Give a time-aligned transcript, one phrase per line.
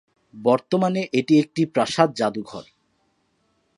[0.33, 2.65] বর্তমানে এটি একটি প্রাসাদ জাদুঘর।